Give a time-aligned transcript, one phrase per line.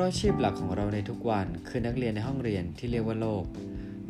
[0.00, 3.44] ราะอาชีพหลักของเราในทุกวันคือนักเรียนในห้องเรียนที่เรียกว่าโลก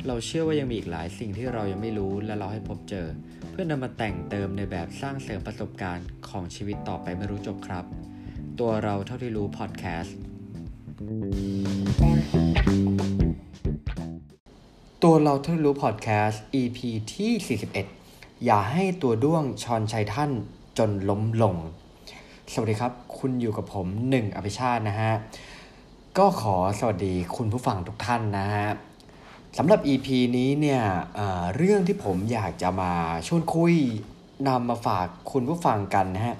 [0.07, 3.07] เราเชื่อว่ายังมีอีกหลายสิ่งที่เรายังไม่รู้และเราให้พบเจอ
[3.51, 7.85] เพื่อนำมาแต่งเติมในแบบสร้างเสริมประสบการณ์ของชีวิตต่อไปไม่รู้จบครับ
[8.59, 10.17] ตัวเราเท่าที่รู้พอดแคสต์
[15.03, 16.79] ตัวเราเท่าที่รู้พอดแคสต์ EP
[17.13, 17.59] ที่
[17.95, 20.31] 41 อย่าให้ตัวด้วงชอนชัยท่าน
[20.77, 21.55] จนล้มลง
[22.53, 25.13] สวัสดีครับ คุณอยู่กับผมหนึ่งอภิชาตินะฮะ
[26.19, 28.69] ก็ขอสวัสดีคุณผู้ฟังทุกท่านนะฮะ
[29.57, 30.81] สำหรับ EP นี้เนี่ย
[31.15, 32.93] เเรื่องที่ผมอยากจะมา
[33.27, 33.75] ชวนคุย
[34.47, 36.35] นำมาฝากคุณผู้ฟังกันนะฮะ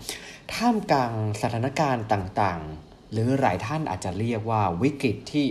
[0.54, 5.46] ท่ามกลางสถานการณ์ต่างๆ หรือหลายท่านอาจจะเรียกว่าวิกฤตที่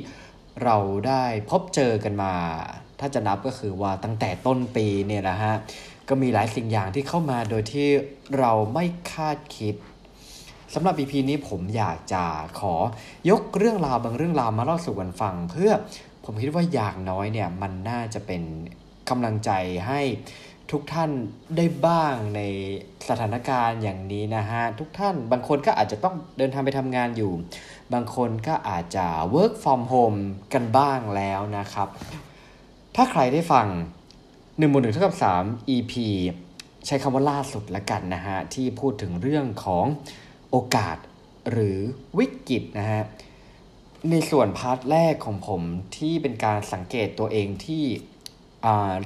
[0.63, 0.77] เรา
[1.07, 2.35] ได้พบเจอกันมา
[3.01, 5.55] ถ้าจะนับก็คือว่าตั้งแต่ต้นปีเนี่ยนะฮะ
[6.09, 7.89] ก็มีหลายสิ่งอย่างที่เข้ามาโดยที่
[8.39, 9.75] เราไม่คาดคิด
[10.75, 12.25] สำหรับ EP นี้ผมอยากจะ
[12.61, 12.75] ขอ
[13.31, 15.73] ยกเรื่องราวบางเรื่องราวมาเล่าสู่กันฟัง เพื่อ
[16.25, 18.43] ผมคิดว่าอย่างน้อยเนี่ยมันน่าจะเป็น
[19.09, 19.51] กำลังใจ
[19.87, 20.01] ให้
[20.71, 21.11] ทุกท่าน
[21.57, 22.41] ได้บ้างใน
[23.09, 27.33] สถานการณ์อย่างนี้นะฮะ ทุกท่านบางคนก็อาจจะต้องเดินทางไปทำงานอยู่
[27.93, 30.19] บางคนก็อาจจะ work from home
[30.55, 31.89] กันบ้างแล้วนะครับ
[32.97, 33.67] ถ้าใครได้ฟัง
[34.21, 35.93] 1บวกหนึ่งเท่ากับ 3 EP
[36.87, 39.87] ใช้คำว่าล่าสุดละกันนะฮะ ที่พูดถึงเรื่องของ
[40.51, 40.97] โอกาส
[41.51, 41.79] หรือ
[42.19, 43.03] วิกฤตนะฮะ
[44.11, 45.63] ในส่วน part แรกของผม
[45.97, 47.85] ที่เป็นการสังเกตตัวเองที่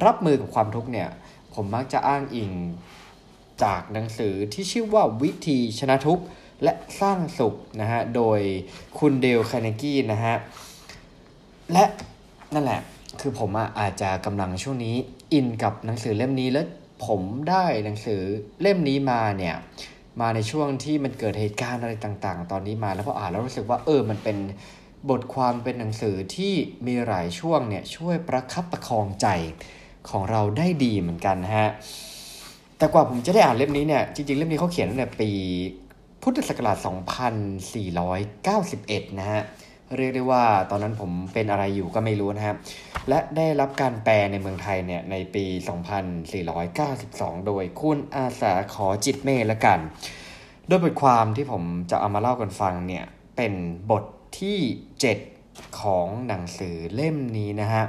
[0.05, 1.09] รับมือกับความทุกข์เนี่ย
[1.55, 2.53] ผมมักจะอ้างอิง
[3.63, 6.25] จากหนังสือที่ชื่อว่าวิธีชนะทุกข์
[6.63, 8.41] และสร้างสุขนะฮะ โดย
[8.99, 10.35] คุณเดลคาเนกี้นะฮะ
[11.73, 11.85] และ
[12.55, 12.81] นั่นแหละ
[13.21, 14.97] คือผมอาจจะกำลังช่วงนี้
[15.33, 16.67] อินกับหนังสือเล่มนี้แล้ว
[17.07, 18.21] ผมได้หนังสือ
[18.61, 19.57] เล่มนี้มาเนี่ย
[20.21, 24.37] มาในช่วงที่มันเกิดเหตุการณ์อะไรต่าง ๆ ตอนนี้มาแล้วพออ่านแล้วรู้สึกว่าเออมันเป็น
[25.11, 26.53] บทความเป็นหนังสือที่
[26.87, 29.27] มีหลายช่วงเนี่ยช่วยประคับประคองใจ
[30.09, 31.69] ของเราได้ดีเหมือนกันฮะ
[32.79, 35.31] แต่กว่าผมจะได้อ่านเล่มนี้เนี่ยจริง ๆ เล่มนี้เขาเขียนตั้งแต่ปี
[36.23, 36.77] พุทธศักราช
[38.45, 39.43] 2491 นะฮะ
[39.97, 42.57] เรียกได้ว่าตอนนั้นผมเป็นอะไรอยู่ก็ไม่รู้นะครับ
[43.09, 45.45] และได้รับการแปลในเมืองไทยเนี่ยในปี
[46.67, 49.79] 2492 โดยคุณอาสาขอจิตเมฆละกัน
[50.67, 53.05] โดยบทความที่ผมจะเอามาเล่ากันฟังเนี่ย
[53.37, 53.53] เป็น
[53.91, 54.05] บท
[54.41, 54.59] ที่
[55.19, 57.85] 7 ของหนังสือเล่มนี้นะฮะ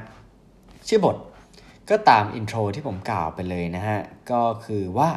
[0.88, 1.18] ชื่อบท
[1.90, 4.00] ก็ตามอินโทรที่ผมกล่าวไปเลยนะฮะ
[4.32, 5.10] ก็คือว่า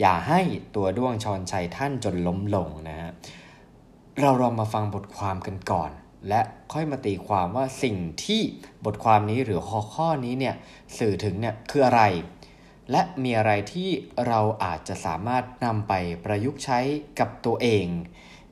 [0.00, 0.40] อย่าให้
[0.74, 3.10] ตัวด้วงชอนชัยท่านจนล้มลงนะฮะ
[4.20, 5.90] เราลองมาฟังบทความกันก่อน
[6.28, 6.40] และ
[6.72, 8.42] ค่อยมาตีความว่าสิ่งที่
[8.84, 10.54] บทความนี้หรือข้อข้อนี้เนี่ย
[10.98, 12.02] สื่อถึงเนี่ยคืออะไร
[12.90, 13.88] และมีอะไรที่
[14.26, 15.92] เราอาจจะสามารถนำไป
[16.24, 16.78] ประยุกต์ใช้
[17.18, 17.86] กับตัวเอง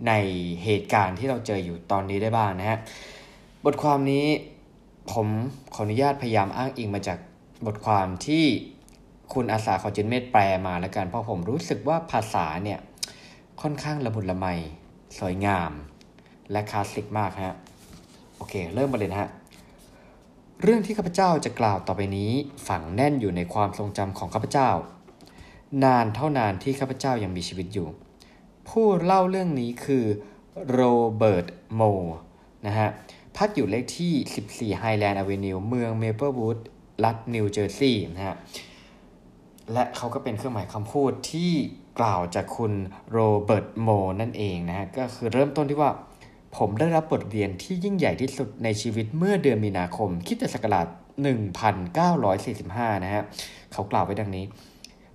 [0.07, 0.13] ใน
[0.65, 2.79] เหตุการณ์ที่เราเจออยู่ตอนนี้ได้บ้างนะฮะ
[3.65, 4.27] บทความนี้
[5.13, 5.27] ผม
[5.75, 7.19] ขออนุญาตพยายามอ้างอิงมาจาก
[7.67, 8.45] บทความที่
[9.33, 12.79] คุณอาสาขอจินเมธแปลมาแล้วกันเพราะผมรู้สึกว่าภาษาเนี่ย
[13.63, 14.47] ค่อนข้างละมุนละไม
[15.19, 15.73] สวยงาม
[16.53, 17.57] และคลาสสิกมากฮะ
[18.37, 19.31] โอเค เริ่มมาเลยนะฮะ
[20.63, 22.33] เรื่องที่ข้าพเจ้าจะกล่าวต่อไปนี้
[22.69, 24.71] ฝังแน่นอยู่ในความทรงจำของข้าพเจ้า
[25.85, 27.89] นานเท่านานที่ข้าพเจ้ายังมีชีวิตอยู่
[28.69, 30.05] ผู้เล่าเรื่องนี้คือ
[30.71, 30.81] โร
[31.17, 31.83] เบิร์ตโม
[32.67, 32.89] นะฮะ
[33.37, 36.59] พักอยู่เลขที่ 14 Highland Avenue เมืองเมเปิลวูด
[37.05, 38.37] รัฐนิวเจอร์ซีย์นะฮะ
[39.73, 41.53] และเขาก็เป็นเครื่องหมายคำพูดที่
[41.99, 42.73] กล่าวจากคุณ
[43.11, 43.89] โรเบิร์ตโม
[44.21, 45.91] นั่นเองนะฮะก็คือเริ่มต้นที่ว่า
[46.57, 50.87] ผมได้รับบทเรียนที่ยิ่งใหญ่ที่สุดในชีวิตเมื่อเดือนมีนาคม คริสต์ศักราช
[52.15, 53.25] 1945 นะฮะ
[53.73, 54.45] เขากล่าวไว้ดังนี้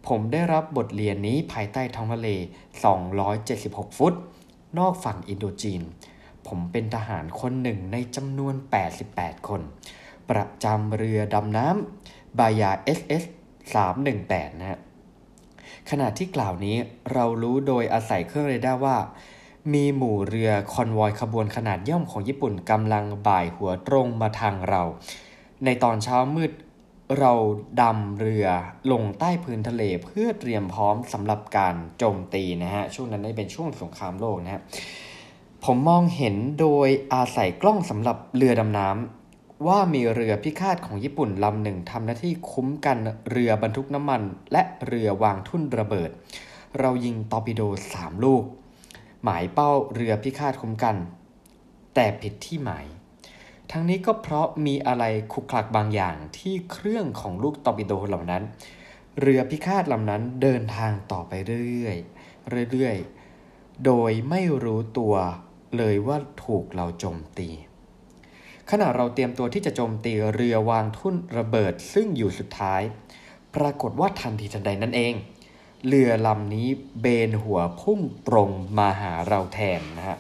[0.08, 2.30] ผมได้รับบทเรียนนี้ภายใต้ท้องทะเล
[3.14, 4.14] 276 ฟุต
[4.80, 5.82] นอกฝั่งอินโดจีน
[6.48, 8.56] ผมเป็นทหารคนหนึ่งในจำนวน
[9.02, 9.62] 88 คน
[10.30, 13.24] ประจำเรือดำน้ำบายา SS
[13.94, 14.80] 318 นะฮะ
[15.90, 16.78] ขณะที่กล่าวนี้
[17.14, 18.98] เรารู้โดยอาศัยเครื่องเรดาร์ว่า
[19.72, 24.82] มีหมู่เรือคอนวอยขบวนขนาดย่อมของญี่ปุ่นกำลังบ่ายหัวตรงมาทางเรา
[25.66, 26.52] ในตอนเช้ามืด
[27.20, 27.34] เรา
[27.82, 28.48] ดำเรือ
[28.92, 34.62] ลงใต้พื้นทะเลเพื่อเตรียมพร้อมสำหรับการโจมตีนะฮะ ช่วงนั้นได้เป็นช่วงสงครามโลกนะฮะ
[35.66, 42.98] ผมมองเห็นโดยอาศัยกล้องสำหรับเรือดำน้ำว่ามีเรือพิฆาตของญี่ปุ่นลำหนึ่งทำหน้าที่คุ้มกัน
[43.30, 44.22] เรือบรรทุกน้ำมัน
[44.52, 46.10] และเรือวางทุ่นระเบิด
[46.80, 47.62] เรายิงตอร์ปิโด
[47.94, 48.44] สามลูก
[49.24, 50.96] หมายเป้าเรือพิฆาตคมกัน
[51.94, 52.86] แต่ผิดที่หมาย
[53.72, 55.04] ทั้งนี้ก็เพราะมีอะไร
[55.34, 58.44] คุกคลักบางอย่างที่เครื่องของลูกตอร์ปิโดเหล่านั้น
[59.20, 61.34] เรือพิฆาตลำนั้นเดินทางต่อไป
[61.70, 65.16] เรื่อยๆเรื่อยๆ โดยไม่รู้ตัว
[65.78, 67.50] เลยว่าถูกเราโจมตี
[68.72, 72.82] ขณะเราเตรียมตัวที่จะโจมตีเรือวางทุ่นระเบิดซึ่งอยู่สุดท้าย
[73.56, 75.14] ปรากฏว่าทันทีทันใดนั่นเอง
[75.88, 76.68] เรือลำนี้
[77.02, 80.18] เบนหัวพุ่งตรงมาหาเราแทนนะฮะ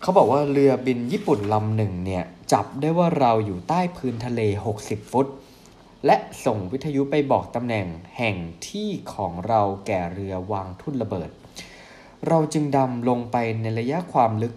[0.00, 4.40] เขาบอกว่าเรือบินญี่ปุ่นลำหนึ่งเนี่ยจับได้ว่าเราอยู่ใต้พื้นทะเล
[4.78, 5.26] 60 ฟุต
[6.06, 7.86] และส่งวิทยุไปบอกตำแหน่ง
[8.18, 8.36] แห่ง
[8.68, 11.30] ที่ของเราแก่เรือวางทุ่นระเบิด
[12.28, 14.54] เราจึงดำลงไปในระยะความลึก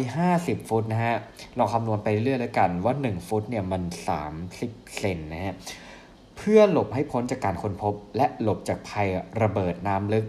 [0.00, 1.16] 150 ฟุตนะฮะ
[1.58, 3.82] ลองคำนวณไปเรื่อยแล้วกันว่า 1 ฟุตเนี่ยมัน
[4.40, 5.54] 30 เซนนะฮะ
[6.36, 9.08] เพื่อหลบให้พ้นจากการค้นพบ และหลบจากภัย
[9.42, 10.26] ระเบิดน้ำลึก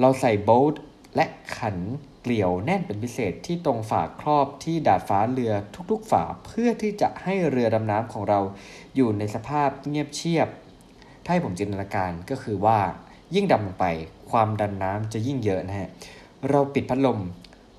[0.00, 0.74] เราใส่โบ๊ท
[1.16, 1.24] และ
[1.56, 1.76] ขัน
[2.20, 5.52] เกลียวแน่นเป็นพิเศษที่ตรงฝาครอบที่ดาดฟ้าเรือ
[5.90, 8.40] ทุกๆฝาเพื่อที่จะให้เรือดำน้ำของเรา
[8.96, 10.48] อยู่ในสภาพเงียบเชียบ
[11.24, 12.78] ถ้าให้ผมจินตนาการก็คือว่า
[13.34, 13.86] ยิ่งดำลงไป
[14.30, 15.88] ความดันน้ำจะยิ่งเยอะนะฮะ
[16.50, 17.20] เราปิดพัดลม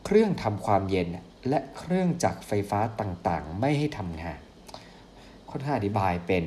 [0.06, 1.08] เครื่องทำความเย็น
[1.50, 4.40] และเครื่องจักรไฟฟ้าต่างๆ ไม่ให้ทำงาน
[5.50, 6.46] ค่อนข้างอธิบายเป็น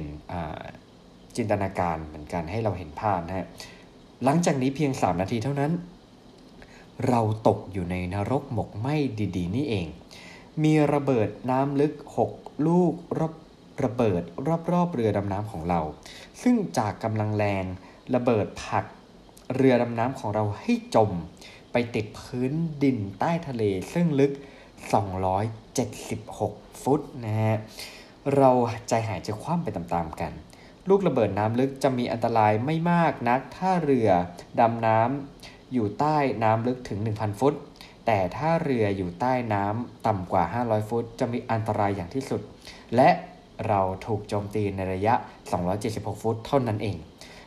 [1.36, 3.46] จินตนาการเหมือนกันให้เราเห็นภาพนะฮะ
[4.24, 5.72] หลังจากนี้เพียง 3 นาทีเท่านั้น
[7.08, 8.94] เราตกอยู่ในนรกหมกไหม้
[9.36, 9.86] ดีๆ นี่เอง
[10.62, 11.94] มีระเบิดน้ำลึก
[12.30, 13.34] 6 ลูกรอบ
[13.84, 14.22] ระเบิด
[14.72, 15.80] รอบๆเรือดำน้ำของเรา
[16.42, 17.64] ซึ่งจากกำลังแรง
[18.14, 18.84] ระเบิดผัก
[19.54, 21.10] เรือดำน้ำของเราให้จม
[21.72, 22.52] ไปติดพื้น
[22.82, 23.62] ดินใต้ทะเล
[23.92, 24.32] ซึ่งลึก
[25.96, 27.56] 276 ฟุตนะฮะ
[28.36, 28.50] เรา
[28.88, 30.32] ใจหายใจคว่ำไปตามๆกัน
[30.88, 34.08] ลูกระเบิดน้ำลึกจะมีอันตรายไม่มากนัก ถ้าเรือ
[34.60, 37.54] ดำน้ำอยู่ใต้น้ำลึกถึง 1,000 ฟุต
[38.06, 42.40] แต่ถ้าเรืออยู่ใต้น้ำต่ำกว่า 500 ฟุต จะมีอันตรายอย่างที่สุด
[42.96, 43.10] และ
[43.68, 45.14] เราถูกโจมตีในระยะ
[45.68, 46.96] 276 ฟุตเท่านั้นเอง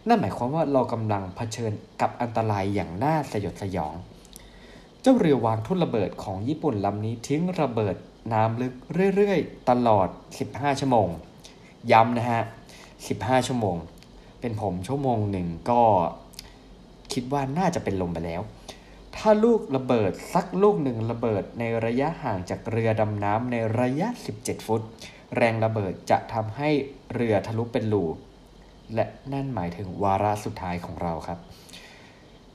[0.07, 1.71] นั่นหมายความว่าเรากำลังเผชิญ
[2.01, 3.95] กับอันตรายอย่างน่าสยดสยอง
[5.01, 7.95] เจ้าเรือวางทุ่นระเบิดของญี่ปุ่นลำนี้ทิ้งระเบิด
[8.33, 8.73] น้ำลึก
[9.15, 10.07] เรื่อยๆ ตลอด
[10.45, 11.07] 15 ชั่วโมง
[11.91, 12.43] ย้ำนะฮะ
[13.07, 13.77] 15 ชั่วโมง
[14.41, 15.81] เป็นผมชั่วโมงหนึ่งก็
[17.13, 18.41] คิดว่าน่าจะเป็นลมไปแล้ว
[19.15, 24.07] ถ้าลูกระเบิดสักลูกหนึ่งระเบิดในระยะห่างจากเรือดำน้ำในระยะ
[24.39, 24.81] 17 ฟุต
[25.37, 26.69] แรงระเบิดจะทำให้
[27.13, 28.05] เรือทะลุเป็นรู
[28.95, 31.39] และนั่นหมายถึงวาระสุดท้ายของเราครับ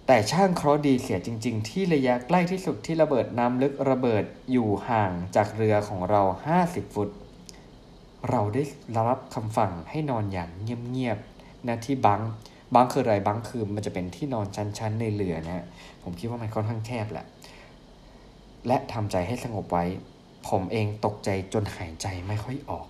[0.07, 6.23] แต่ช่างเคราะห์ดีเสียจริง ๆ ที่ระยะใกล้ที่สุดที่ระเบิดน้ำลึกระเบิดอยู่ห่างจากเรือของเรา
[6.59, 7.09] 50 ฟุต
[8.31, 8.63] เราได้
[9.09, 10.51] รับคำสั่งให้นอนอย่าง
[10.91, 12.21] เงียบๆนะที่บัง
[12.75, 15.65] บังคืออะไรบังคือมันจะเป็นที่นอนชั้นๆในเรือนะฮะ
[16.03, 17.27] ผมคิดว่ามันค่อนข้างแคบแหละ
[18.67, 19.85] และทำใจให้สงบไว้
[20.49, 22.87] ผมเองตกใจจนหายใจไม่ค่อยออก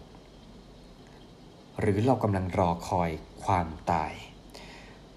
[1.80, 3.10] หรือเรากำลังรอคอย
[3.44, 4.12] ความตาย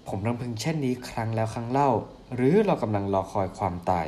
[0.08, 1.90] ผมรำพึงเช่นนี้ครั้งแล้วครั้งเล่า
[2.34, 4.06] หรือเรากำลังรอคอยความตาย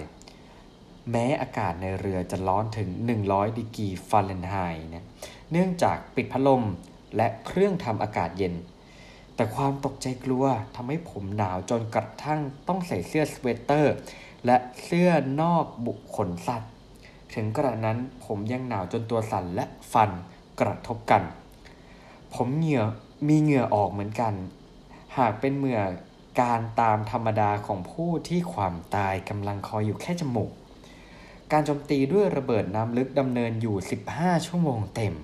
[1.11, 2.89] แม้อากาศในเรือจะร้อนถึง
[3.25, 5.05] 100ดีกรีฟาเรนไฮต์นี่ย
[5.53, 6.65] เนื่องจากปิดพัดลม
[7.17, 8.55] และเครื่องทำอากาศเย็น
[9.35, 10.45] แต่ความตกใจกลัว
[10.75, 13.95] ทำให้ผมหนาวจนกระทั่งต้องใส่เสื้อสเวตเตอร์
[14.47, 15.11] และเสื้อ
[15.41, 16.71] นอกบุขนสัตว์
[17.35, 20.11] ถึงกระนั้นผมยังหนาวจนตัวสั่นและฟัน
[20.61, 21.23] กระทบกัน
[22.35, 22.83] ผมเหงื่อ
[23.29, 24.35] มีเหงื่อออกเหมือนกัน
[25.17, 25.81] หากเป็นเหมื่อ
[26.41, 30.51] การตามธรรมดาของผู้ที่ความตายกำลังคอยอยู่แค่จมูก
[31.53, 33.77] การโจมตีด้วยระเบิดน้ำลึกดำเนินอยู่
[34.13, 35.15] 15 ชั่วโมงเต็ม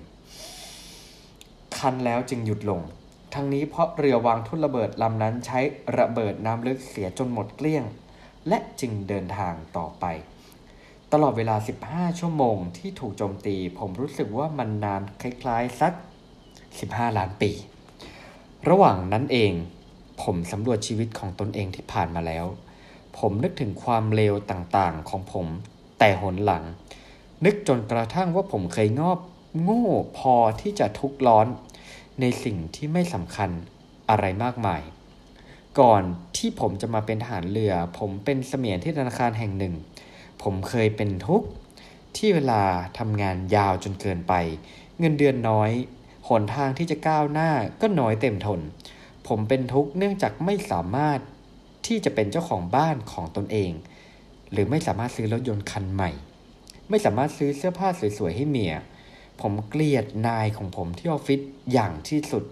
[1.79, 2.81] คันแล้วจึงหยุดลง
[3.33, 5.59] ทั้งนี้เพราะเรือวางทุ่นระเบิดลำนั้นใช้
[5.97, 7.83] ระเบิดน้ำลึกเสียจนหมดเกลี้ยง
[8.47, 10.05] และจึงเดินทางต่อไป
[11.13, 11.55] ตลอดเวลา
[11.87, 15.93] 15 ชั่วโมงที่ถูกโจมตีผมรู้สึกว่ามันนานคล้ายๆสัก
[16.55, 17.51] 15 ล้านปี
[18.69, 19.51] ระหว่างนั้นเอง
[20.21, 22.45] ผมสำรวจชีวิตของตนเองที่ผ่านมาแล้ว
[23.17, 25.47] ผมนึกถึงความเลวต่างๆของผม
[25.99, 26.63] แต่หนหลัง
[27.45, 29.19] นึกจนกระทั่งว่าผมเคยงอบ
[29.61, 29.85] โง่
[30.17, 31.47] พอที่จะทุกข์ร้อน
[32.21, 33.49] ในสิ่งที่ไม่สำคัญ
[34.09, 34.81] อะไรมากมาย
[35.79, 36.03] ก่อน
[36.37, 39.73] ที่ผมจะมาเป็นทหารเรือ ผมเป็นเสมียนที่ธนาคารแห่งหนึ่ง
[40.43, 41.47] ผมเคยเป็นทุกข์
[42.17, 42.63] ที่เวลา
[42.99, 44.33] ทำงานยาวจนเกินไป
[44.99, 45.71] เงินเดือนน้อย
[46.27, 47.49] หนทางที่จะก้าวหน้า
[47.81, 48.59] ก็น้อยเต็มทน
[49.27, 51.19] ผมเป็นทุกข์เนื่องจากไม่สามารถ
[51.87, 53.71] ที่จะเป็นเจ้าของบ้านของตนเอง
[54.51, 56.11] หรือไม่สามารถซื้อรถยนต์คันใหม่
[56.89, 58.73] ไม่สามารถซื้อเสื้อผ้าสวยๆให้เมีย
[59.41, 61.39] ผมเกลียดนายของผมที่ออฟฟิศ
[61.71, 62.43] อย่างที่สุด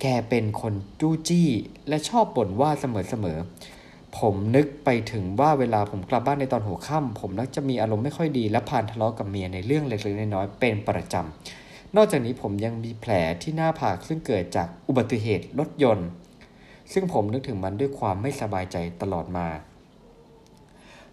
[0.00, 1.48] แกเป็นคนจู้จี้
[1.88, 16.08] และชอบบ่นว่าเสมอๆ ผมนึกไปถึงว่าเวลาผมกลับบ้านในตอนหัวค่ำผมนักจะมีอารมณ์ไม่ค่อยดีและผ่านทะเลาะกับเมียในเรื่องเล็กๆน้อยๆเป็นประจำ นอกจากนี้ผมยังมีแผลที่หน้าผากซึ่งเกิดจากอุบัติเหตุรถยนต์
[16.92, 19.46] ซึ่งผมนึกถึงมันด้วยความไม่สบายใจตลอดมา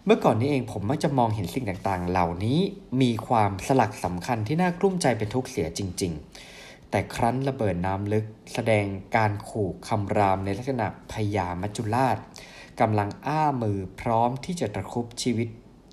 [0.08, 2.60] เมื่อก่อนนี้เองผมมักจะมองเห็นสิ่งต่างๆ เหล่านี้
[3.02, 6.12] มีความสลักสำคัญที่น่ากลุ้มใจเป็นทุกข์เสียจริง
[6.50, 8.84] ๆ แต่ครั้นระเบิดน้ำลึก แสดง
[9.16, 12.18] การขู่คำรามในลักษณะพยามัจจุราช
[12.80, 15.48] กำลังอ้ามือพร้อมที่จะตะครุบชีวิต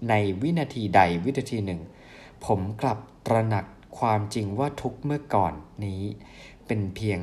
[0.10, 1.82] ในวินาทีใดวินาทีหนึ่ง
[2.46, 3.66] ผมกลับตระหนัก
[4.00, 5.54] ความจริงว่าทุกเมื่อก่อน
[5.86, 6.04] นี้
[6.68, 7.20] เป็นเพียง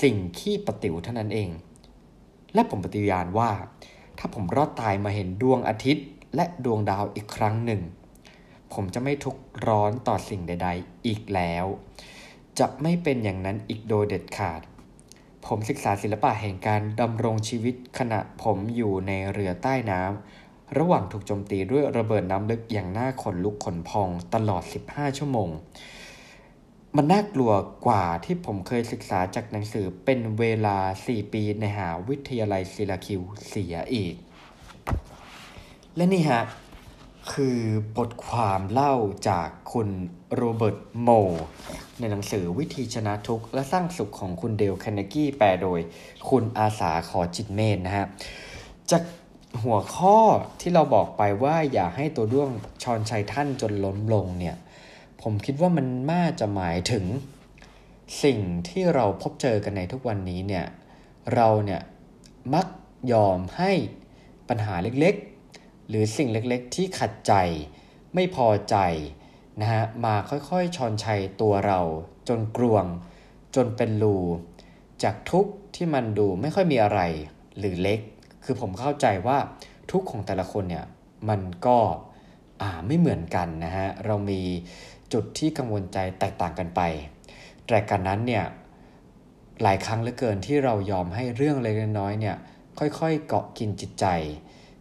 [0.00, 1.50] สิ่งขี้ปติ๋วเท่านั้นเอง
[2.54, 3.50] และผมปฏิญาณว่า
[4.22, 7.80] ถ้าผมรอดตายมาเห็นดวงอาทิตย์ และดวงดาวอีกครั้งหนึ่ง
[8.72, 11.66] ผมจะไม่ทุกข์ร้อนต่อสิ่งใด ๆ อีกแล้ว
[12.58, 14.60] จะไม่เป็นอย่างนั้นอีกโดยเด็ดขาด
[15.46, 25.48] ผมศึกษาศิลปะแห่งการดำรงชีวิตขณะผมอยู่ในเรือใต้น้ำระหว่างถูกโจมตีด้วยระเบิดน้ำลึกอย่างน่าขนลุกขนพองตลอด 15 ชั่วโมง
[26.96, 27.52] มันน่ากลัว
[27.86, 34.14] กว่าที่ผมเคยศึกษาจากหนังสือเป็นเวลา 4 ปีในหาวิทยาลัยซิลาคิวเสียอีก
[35.96, 36.42] และนี่ฮะ
[37.32, 37.58] คือ
[37.96, 38.94] บทความเล่า
[39.28, 39.88] จากคุณ
[40.34, 41.08] โรเบิร์ตโม
[41.98, 45.80] ในหนังสือวิธีชนะทุกข์และสร้างสุขของคุณเดลแคนเนกี้แปลโดย
[46.28, 48.06] คุณอาสาขอจิตเมนนะฮะ
[48.90, 49.02] จาก
[49.62, 50.18] หัวข้อ
[50.60, 52.50] ที่เราบอกไปว่าอย่าให้ตัวด้วง
[52.82, 54.56] ชอนชัยท่านจนล้มลงเนี่ย
[55.22, 57.04] ผมคิดว่ามันน่าจะหมายถึง
[58.22, 60.66] สิ่งที่เราพบเจอกันในทุกวันนี้เนี่ย
[61.34, 61.80] เราเนี่ย
[62.54, 62.66] มัก
[63.12, 63.72] ยอมให้
[64.48, 67.34] ปัญหาเล็กๆ หรือสิ่งเล็กๆ ที่ขัดใจ
[68.14, 68.76] ไม่พอใจ
[69.60, 71.80] นะฮะมาค่อยๆ ชอนชัยตัวเรา
[72.28, 72.84] จนกลวง
[73.56, 74.18] จนเป็นรู
[75.02, 77.00] จากทุกที่มันดูไม่ค่อยมีอะไร
[77.58, 78.00] หรือเล็ก
[78.44, 79.38] คือผมเข้าใจว่า
[79.90, 80.86] ทุกของแต่ละคนเนี่ย
[81.28, 81.78] มันก็
[82.62, 84.40] อ่าไม่เหมือนกันนะฮะเรามี
[85.12, 86.80] จุดที่กังวลใจแตกต่างกันไป
[87.66, 88.44] แต่กันนั้นเนี่ย
[89.62, 92.36] หลายครั้งเหลือเกินที่เรายอมให้เรื่องเล็กน้อยเนี่ย
[92.78, 94.06] ค่อยๆเกาะกินจิตใจ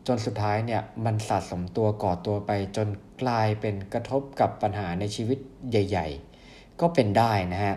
[0.08, 2.88] จนสุดท้ายเนี่ยมันสะสมตัวก่อตัวไป จน
[3.22, 6.08] กลายเป็นกระทบกับปัญหาในชีวิตใหญ่
[6.44, 7.76] ๆ ก็เป็นได้นะฮะ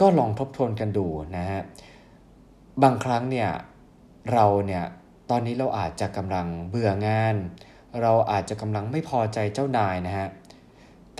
[0.00, 1.60] ก็ลองทบทวนกันดูนะฮะ
[2.82, 3.48] บางครั้งเนี่ย
[4.32, 4.84] เราเนี่ย
[5.30, 7.36] ตอนนี้เราอาจจะกำลังเบื่องาน
[8.02, 10.28] เราอาจจะกำลังไม่พอใจเจ้านายนะฮะ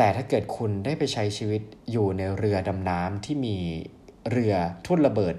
[0.00, 3.56] แต่ถ้าเกิดคุณได้ไปใช้ชีวิตอยู่ในเรือดำน้ำที่มี
[4.30, 4.54] เรือ
[4.86, 5.34] ทุ่นระเบิด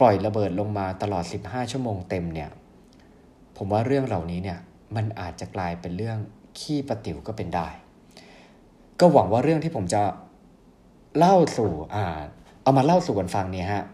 [0.00, 2.50] ปล่อยระเบิดลงมาตลอด 15 ชั่วโมงเต็มเนี่ย
[3.56, 4.58] ผมว่าเรื่องเหล่านี้เนี่ย
[4.96, 6.18] มันอาจจะกลายเป็นเรื่อง
[6.58, 7.68] ขี้ประติ๋วก็เป็นได้
[9.00, 10.02] ก็หวังว่าเรื่องที่ผมจะ
[11.18, 12.04] เล่าสู่อ่า
[12.62, 13.84] เอามาเล่าสู่กันฟังเนี่ยฮะ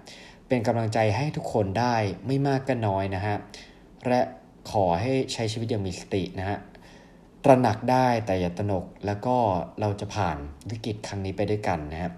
[0.48, 1.94] เป็นกำลังใจให้ทุกคนได้
[2.26, 3.36] ไม่มากก็น้อยนะฮะ
[4.08, 4.20] และ
[4.70, 6.58] ขอให้ใช้ชีวิตอย่างมีสตินะฮะ
[7.44, 9.36] ตระหนักได้แต่อย่าตระหนกแล้วก็
[9.80, 10.36] เราจะผ่าน
[10.70, 12.12] วิกฤตครั้งนี้ไปด้วยกันนะครับ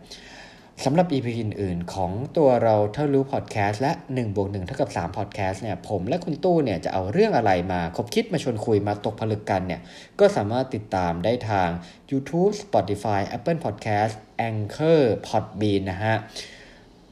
[0.85, 9.81] สำหรับ EP อื่น ๆ ของตัวเราเท่ารู้พอดแคสต์และ1บวก1เท่ากับ3พอดแคสต์เนี่ยผมและคุณตู้เนี่ยจะเอาเรื่องอะไรมาคบคิดมาชวนคุยมาตกผลึกกันเนี่ย
[10.21, 11.69] ก็สามารถติดตามได้ทาง
[12.11, 14.15] YouTube Spotify Apple Podcast
[14.49, 16.17] Anchor Podbean นะฮะ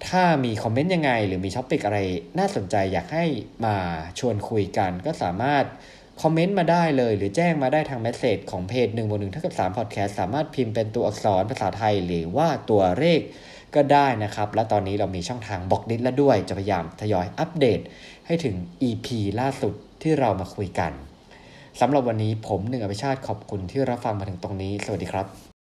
[0.08, 1.98] ถ้ามี comment ยังไง หรือมี topic อะไร
[2.38, 3.24] น่าสนใจอยากให้
[3.64, 3.76] มา
[4.18, 5.64] ชวนคุยกัน ก็สามารถ
[6.22, 13.20] comment มาได้เลย หรือแจ้งมาได้ทาง message ของเพจ1บวกหนึ่งเท่ากับ3พอดแคสต์สามารถพิมพ์เป็นตัวอักษรภาษาไทยหรือว่าตัวเลข
[13.74, 17.80] ก็ได้นะครับ และตอนนี้เรามีช่องทาง Blockdit แล้วด้วย จะพยายามทยอยอัปเดต
[18.26, 18.54] ให้ถึง
[18.88, 19.06] EP
[19.40, 20.92] ล่าสุดที่เรามาคุยกัน
[21.80, 25.53] สำหรับวันนี้ผมหนึ่งอภิชาติขอบคุณที่รับฟังมาถึงตรงนี้ สวัสดีครับ